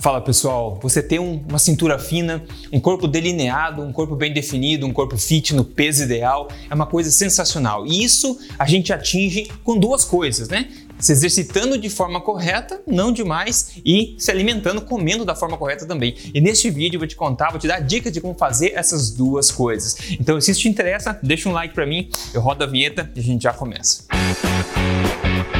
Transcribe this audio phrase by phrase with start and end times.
[0.00, 4.86] Fala pessoal, você ter um, uma cintura fina, um corpo delineado, um corpo bem definido,
[4.86, 7.86] um corpo fit no peso ideal é uma coisa sensacional.
[7.86, 10.68] E isso a gente atinge com duas coisas, né?
[10.98, 16.14] Se exercitando de forma correta, não demais, e se alimentando, comendo da forma correta também.
[16.32, 19.10] E neste vídeo eu vou te contar, vou te dar dicas de como fazer essas
[19.10, 19.96] duas coisas.
[20.12, 23.20] Então, se isso te interessa, deixa um like para mim, eu rodo a vinheta e
[23.20, 24.04] a gente já começa.
[24.12, 25.59] Música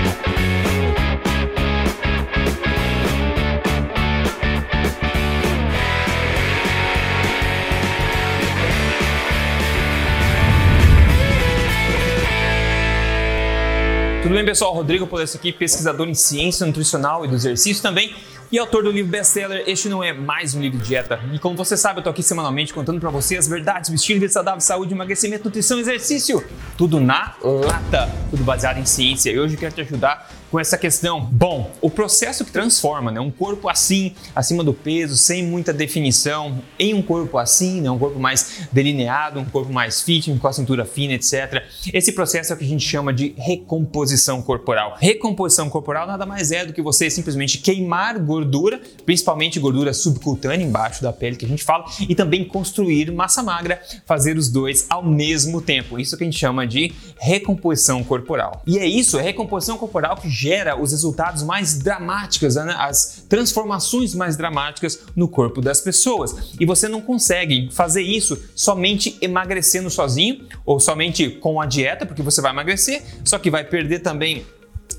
[14.22, 14.74] Tudo bem, pessoal?
[14.74, 18.14] Rodrigo Polesso aqui, pesquisador em ciência nutricional e do exercício também
[18.52, 21.18] e autor do livro best-seller Este Não É Mais Um Livro de Dieta.
[21.32, 24.18] E como você sabe, eu tô aqui semanalmente contando para você as verdades do estilo
[24.18, 26.44] de vida saudável, saúde, emagrecimento, nutrição exercício.
[26.76, 29.30] Tudo na lata, tudo baseado em ciência.
[29.30, 31.20] E hoje eu quero te ajudar com essa questão.
[31.20, 36.62] Bom, o processo que transforma né, um corpo assim, acima do peso, sem muita definição,
[36.78, 40.52] em um corpo assim, né, um corpo mais delineado, um corpo mais fit, com a
[40.52, 41.62] cintura fina, etc.
[41.92, 44.96] Esse processo é o que a gente chama de recomposição corporal.
[44.98, 51.02] Recomposição corporal nada mais é do que você simplesmente queimar gordura, principalmente gordura subcutânea embaixo
[51.02, 55.04] da pele que a gente fala, e também construir massa magra, fazer os dois ao
[55.04, 55.98] mesmo tempo.
[55.98, 58.62] Isso que a gente chama de recomposição corporal.
[58.66, 62.74] E é isso, é recomposição corporal que gera os resultados mais dramáticos, né?
[62.78, 66.54] as transformações mais dramáticas no corpo das pessoas.
[66.58, 72.22] E você não consegue fazer isso somente emagrecendo sozinho ou somente com a dieta, porque
[72.22, 74.46] você vai emagrecer, só que vai perder também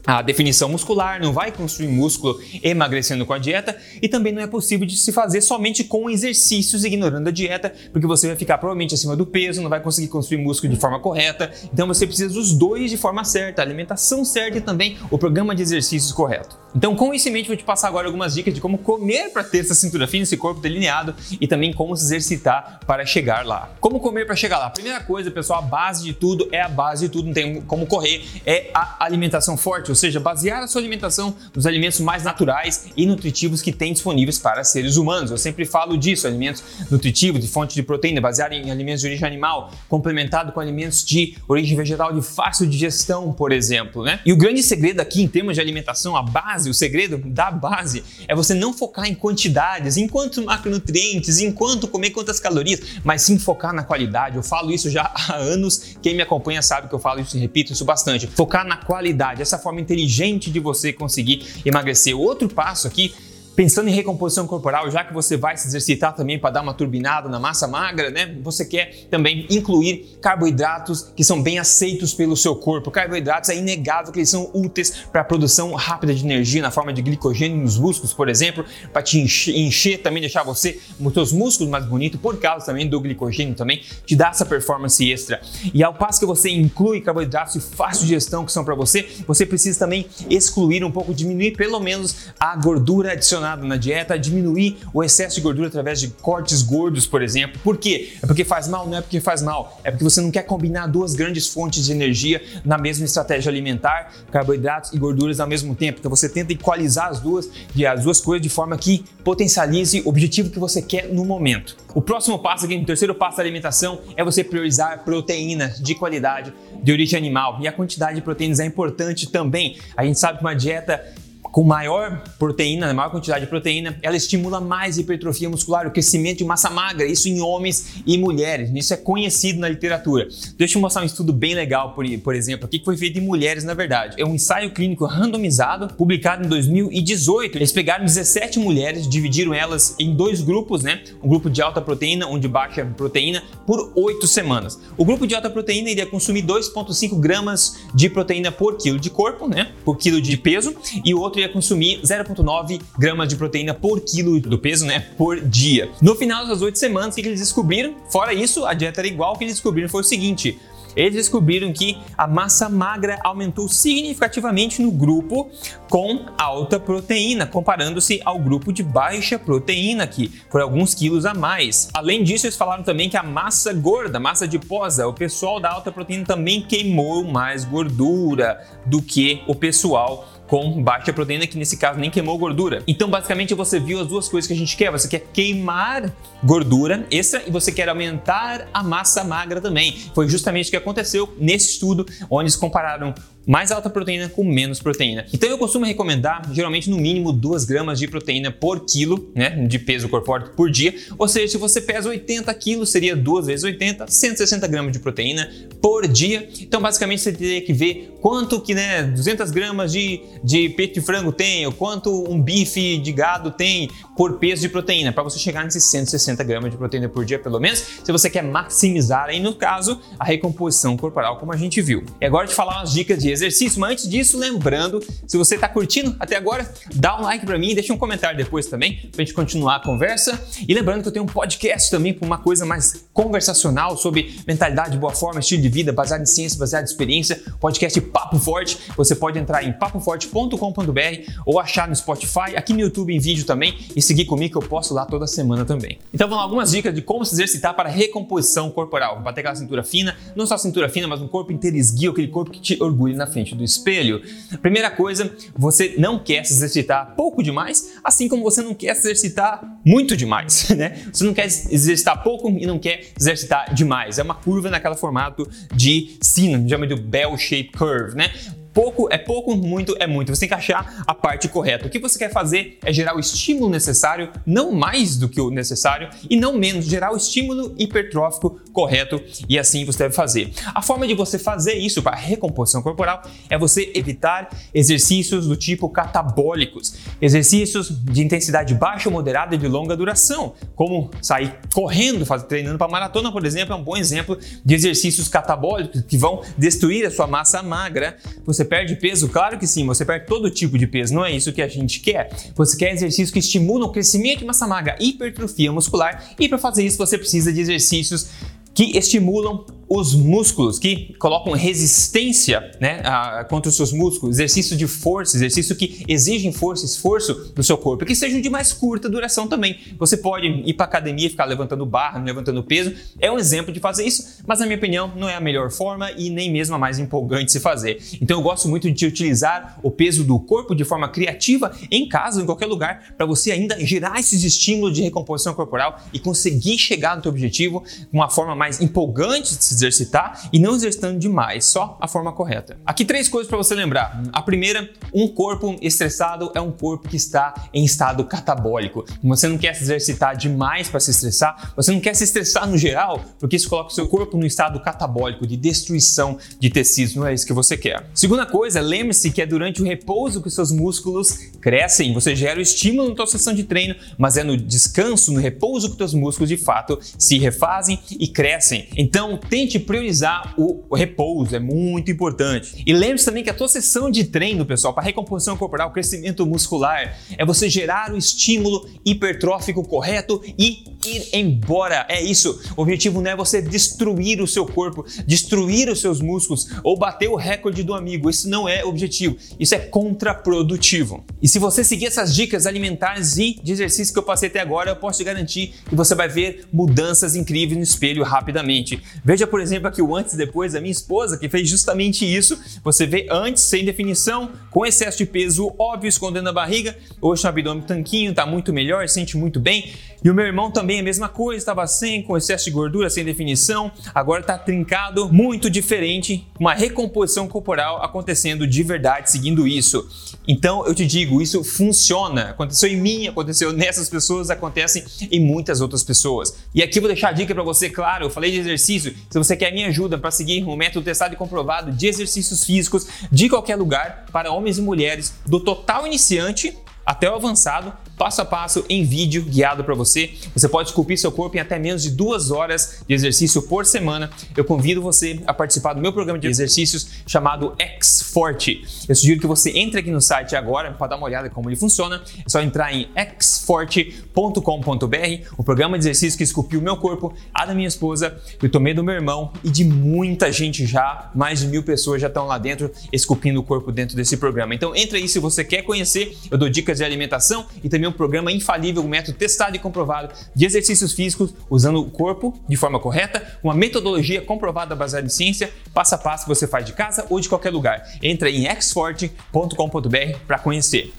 [0.05, 4.47] a definição muscular, não vai construir músculo emagrecendo com a dieta e também não é
[4.47, 8.93] possível de se fazer somente com exercícios ignorando a dieta, porque você vai ficar provavelmente
[8.93, 11.51] acima do peso, não vai conseguir construir músculo de forma correta.
[11.73, 15.55] Então você precisa dos dois de forma certa, a alimentação certa e também o programa
[15.55, 16.61] de exercícios correto.
[16.73, 19.43] Então, com isso em mente, vou te passar agora algumas dicas de como comer para
[19.43, 23.71] ter essa cintura fina, esse corpo delineado e também como se exercitar para chegar lá.
[23.81, 24.69] Como comer para chegar lá?
[24.69, 27.85] Primeira coisa, pessoal, a base de tudo é a base de tudo, não tem como
[27.85, 32.87] correr, é a alimentação forte, ou seja, basear a sua alimentação nos alimentos mais naturais
[32.95, 35.29] e nutritivos que tem disponíveis para seres humanos.
[35.29, 39.27] Eu sempre falo disso, alimentos nutritivos de fonte de proteína, baseado em alimentos de origem
[39.27, 44.21] animal, complementado com alimentos de origem vegetal de fácil digestão, por exemplo, né?
[44.25, 48.03] E o grande segredo aqui em termos de alimentação, a base, o segredo da base
[48.27, 53.23] é você não focar em quantidades, em quantos macronutrientes, em quanto comer, quantas calorias, mas
[53.23, 54.37] sim focar na qualidade.
[54.37, 57.39] Eu falo isso já há anos, quem me acompanha sabe que eu falo isso e
[57.39, 58.27] repito isso bastante.
[58.27, 62.17] Focar na qualidade, essa forma inteligente de você conseguir emagrecer.
[62.17, 63.13] Outro passo aqui
[63.55, 67.27] Pensando em recomposição corporal, já que você vai se exercitar também para dar uma turbinada
[67.27, 68.37] na massa magra, né?
[68.43, 72.89] Você quer também incluir carboidratos que são bem aceitos pelo seu corpo.
[72.89, 76.93] Carboidratos é inegável que eles são úteis para a produção rápida de energia na forma
[76.93, 78.63] de glicogênio nos músculos, por exemplo,
[78.93, 82.87] para te encher, encher, também deixar você, os seus músculos mais bonitos, por causa também
[82.87, 85.41] do glicogênio também, te dá essa performance extra.
[85.73, 89.45] E ao passo que você inclui carboidratos de fácil digestão que são para você, você
[89.45, 95.03] precisa também excluir um pouco, diminuir pelo menos a gordura adicional na dieta, diminuir o
[95.03, 97.59] excesso de gordura através de cortes gordos, por exemplo.
[97.63, 98.13] Por quê?
[98.21, 98.87] É porque faz mal?
[98.87, 99.79] Não é porque faz mal.
[99.83, 104.13] É porque você não quer combinar duas grandes fontes de energia na mesma estratégia alimentar,
[104.31, 105.99] carboidratos e gorduras ao mesmo tempo.
[105.99, 107.49] Então você tenta equalizar as duas,
[107.89, 111.75] as duas coisas de forma que potencialize o objetivo que você quer no momento.
[111.93, 116.53] O próximo passo aqui, o terceiro passo da alimentação, é você priorizar proteínas de qualidade
[116.81, 117.57] de origem animal.
[117.59, 119.77] E a quantidade de proteínas é importante também.
[119.95, 121.03] A gente sabe que uma dieta
[121.51, 126.45] com maior proteína, maior quantidade de proteína, ela estimula mais hipertrofia muscular, o crescimento de
[126.45, 128.71] massa magra, isso em homens e mulheres.
[128.73, 130.27] Isso é conhecido na literatura.
[130.57, 133.21] Deixa eu mostrar um estudo bem legal, por, por exemplo, aqui que foi feito em
[133.21, 134.15] mulheres, na verdade.
[134.21, 137.57] É um ensaio clínico randomizado, publicado em 2018.
[137.57, 141.01] Eles pegaram 17 mulheres, dividiram elas em dois grupos, né?
[141.21, 144.79] Um grupo de alta proteína, um de baixa proteína, por 8 semanas.
[144.97, 149.47] O grupo de alta proteína iria consumir 2,5 gramas de proteína por quilo de corpo,
[149.47, 149.71] né?
[149.83, 154.39] Por quilo de peso, e o outro ia consumir 0,9 gramas de proteína por quilo
[154.39, 155.89] do peso, né, por dia.
[156.01, 157.95] No final das oito semanas, o que eles descobriram?
[158.09, 160.57] Fora isso, a dieta era igual, o que eles descobriram foi o seguinte,
[160.95, 165.49] eles descobriram que a massa magra aumentou significativamente no grupo
[165.89, 171.89] com alta proteína, comparando-se ao grupo de baixa proteína, que por alguns quilos a mais.
[171.93, 175.91] Além disso, eles falaram também que a massa gorda, massa adiposa, o pessoal da alta
[175.91, 181.97] proteína também queimou mais gordura do que o pessoal com baixa proteína, que nesse caso
[181.97, 182.83] nem queimou gordura.
[182.85, 184.91] Então, basicamente, você viu as duas coisas que a gente quer.
[184.91, 186.13] Você quer queimar
[186.43, 189.97] gordura extra e você quer aumentar a massa magra também.
[190.13, 193.15] Foi justamente o que aconteceu nesse estudo, onde eles compararam
[193.45, 195.25] mais alta proteína com menos proteína.
[195.33, 199.79] Então eu costumo recomendar geralmente no mínimo 2 gramas de proteína por quilo né, de
[199.79, 200.93] peso corpóreo por dia.
[201.17, 205.49] Ou seja, se você pesa 80 quilos, seria 2 vezes 80, 160 gramas de proteína
[205.81, 206.47] por dia.
[206.59, 211.01] Então basicamente você teria que ver quanto que né, 200 gramas de, de peito de
[211.01, 215.39] frango tem, ou quanto um bife de gado tem por peso de proteína, para você
[215.39, 219.39] chegar nesses 160 gramas de proteína por dia pelo menos, se você quer maximizar aí
[219.39, 222.03] no caso a recomposição corporal como a gente viu.
[222.19, 225.67] E agora te falar umas dicas de exercício, mas antes disso, lembrando, se você está
[225.67, 229.21] curtindo até agora, dá um like para mim e deixa um comentário depois também, para
[229.21, 230.39] a gente continuar a conversa.
[230.67, 234.97] E lembrando que eu tenho um podcast também para uma coisa mais conversacional sobre mentalidade,
[234.97, 238.77] boa forma, estilo de vida, baseado em ciência, baseado em experiência, podcast Papo Forte.
[238.97, 243.77] Você pode entrar em papoforte.com.br ou achar no Spotify, aqui no YouTube em vídeo também
[243.95, 245.99] e seguir comigo que eu posto lá toda semana também.
[246.13, 249.55] Então vamos lá, algumas dicas de como se exercitar para recomposição corporal, para ter aquela
[249.55, 252.81] cintura fina, não só cintura fina, mas um corpo inteiro esguio, aquele corpo que te
[252.81, 254.21] orgulha na frente do espelho.
[254.61, 259.01] Primeira coisa, você não quer se exercitar pouco demais, assim como você não quer se
[259.01, 261.05] exercitar muito demais, né?
[261.11, 264.19] Você não quer exercitar pouco e não quer exercitar demais.
[264.19, 268.31] É uma curva naquela formato de sino, chama de bell shape curve, né?
[268.73, 270.33] pouco é pouco, muito é muito.
[270.33, 271.87] Você tem que achar a parte correta.
[271.87, 275.49] O que você quer fazer é gerar o estímulo necessário, não mais do que o
[275.49, 280.51] necessário, e não menos, gerar o estímulo hipertrófico correto, e assim você deve fazer.
[280.73, 285.89] A forma de você fazer isso para recomposição corporal é você evitar exercícios do tipo
[285.89, 292.77] catabólicos, exercícios de intensidade baixa, moderada e de longa duração, como sair correndo, fazer, treinando
[292.77, 297.11] para maratona, por exemplo, é um bom exemplo de exercícios catabólicos que vão destruir a
[297.11, 298.17] sua massa magra.
[298.45, 299.29] Você perde peso?
[299.29, 301.99] Claro que sim, você perde todo tipo de peso, não é isso que a gente
[301.99, 302.29] quer.
[302.55, 306.83] Você quer exercícios que estimulam o crescimento de massa magra, hipertrofia muscular, e para fazer
[306.83, 308.29] isso você precisa de exercícios
[308.73, 314.87] que estimulam os músculos, que colocam resistência né, a, contra os seus músculos, exercício de
[314.87, 319.49] força, exercício que exigem força, esforço do seu corpo, que sejam de mais curta duração
[319.49, 319.77] também.
[319.99, 324.05] Você pode ir para academia ficar levantando barra, levantando peso, é um exemplo de fazer
[324.05, 326.97] isso, mas na minha opinião não é a melhor forma e nem mesmo a mais
[326.97, 328.01] empolgante de se fazer.
[328.21, 332.41] Então eu gosto muito de utilizar o peso do corpo de forma criativa em casa,
[332.41, 337.17] em qualquer lugar, para você ainda gerar esses estímulos de recomposição corporal e conseguir chegar
[337.17, 341.65] no seu objetivo com uma forma mais empolgante de se exercitar e não exercitando demais,
[341.65, 342.77] só a forma correta.
[342.85, 344.21] Aqui três coisas para você lembrar.
[344.31, 349.05] A primeira, um corpo estressado é um corpo que está em estado catabólico.
[349.23, 352.77] Você não quer se exercitar demais para se estressar, você não quer se estressar no
[352.77, 357.25] geral, porque isso coloca o seu corpo no estado catabólico de destruição de tecidos, não
[357.25, 358.09] é isso que você quer.
[358.13, 362.59] Segunda coisa, lembre-se que é durante o repouso que os seus músculos crescem, você gera
[362.59, 365.97] o estímulo na sua sessão de treino, mas é no descanso, no repouso que os
[365.97, 368.87] seus músculos de fato se refazem e crescem.
[368.95, 372.83] Então, tente Tente priorizar o repouso, é muito importante.
[372.85, 377.17] E lembre-se também que a tua sessão de treino, pessoal, para recomposição corporal, crescimento muscular,
[377.37, 382.05] é você gerar o estímulo hipertrófico correto e ir embora.
[382.09, 382.61] É isso.
[382.75, 387.29] O objetivo não é você destruir o seu corpo, destruir os seus músculos ou bater
[387.29, 388.29] o recorde do amigo.
[388.29, 389.37] Isso não é objetivo.
[389.59, 391.23] Isso é contraprodutivo.
[391.41, 394.91] E se você seguir essas dicas alimentares e de exercício que eu passei até agora,
[394.91, 399.01] eu posso te garantir que você vai ver mudanças incríveis no espelho rapidamente.
[399.23, 402.59] Veja, por exemplo, aqui o antes e depois da minha esposa, que fez justamente isso.
[402.83, 406.97] Você vê antes, sem definição, com excesso de peso óbvio, escondendo a barriga.
[407.21, 409.93] Hoje o abdômen tanquinho, tá muito melhor, sente muito bem.
[410.23, 413.23] E o meu irmão também a mesma coisa, estava sem, com excesso de gordura, sem
[413.23, 420.07] definição, agora está trincado, muito diferente, uma recomposição corporal acontecendo de verdade, seguindo isso.
[420.47, 422.49] Então eu te digo, isso funciona.
[422.51, 426.55] Aconteceu em mim, aconteceu nessas pessoas, acontece em muitas outras pessoas.
[426.73, 429.15] E aqui eu vou deixar a dica para você, claro, eu falei de exercício.
[429.29, 433.07] Se você quer minha ajuda para seguir um método testado e comprovado de exercícios físicos
[433.31, 438.45] de qualquer lugar para homens e mulheres, do total iniciante até o avançado, passo a
[438.45, 440.29] passo em vídeo guiado para você.
[440.53, 444.29] Você pode esculpir seu corpo em até menos de duas horas de exercício por semana.
[444.55, 448.83] Eu convido você a participar do meu programa de exercícios chamado X Forte.
[449.09, 451.75] Eu sugiro que você entre aqui no site agora para dar uma olhada como ele
[451.75, 452.21] funciona.
[452.45, 453.09] É só entrar em
[453.41, 458.69] xforte.com.br, o programa de exercício que esculpiu o meu corpo, a da minha esposa, eu
[458.69, 462.45] tomei do meu irmão e de muita gente já, mais de mil pessoas já estão
[462.45, 464.75] lá dentro esculpindo o corpo dentro desse programa.
[464.75, 466.37] Então entra aí se você quer conhecer.
[466.51, 470.33] Eu dou dicas de alimentação e também um programa infalível, um método testado e comprovado
[470.55, 475.71] de exercícios físicos usando o corpo de forma correta, uma metodologia comprovada baseada em ciência,
[475.93, 478.03] passo a passo que você faz de casa ou de qualquer lugar.
[478.21, 481.13] Entra em xforte.com.br para conhecer.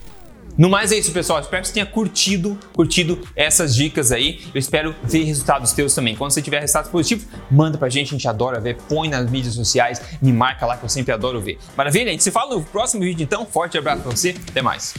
[0.57, 1.39] No mais é isso, pessoal.
[1.39, 4.39] Espero que você tenha curtido, curtido essas dicas aí.
[4.53, 6.15] Eu espero ver resultados teus também.
[6.15, 8.77] Quando você tiver resultados positivos, manda pra gente, a gente adora ver.
[8.87, 11.57] Põe nas mídias sociais, me marca lá que eu sempre adoro ver.
[11.75, 12.09] Maravilha?
[12.09, 13.45] A gente se fala no próximo vídeo então.
[13.45, 14.93] Forte abraço pra você, até mais.